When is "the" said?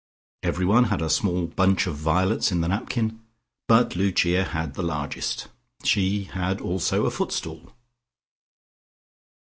2.61-2.67, 4.73-4.81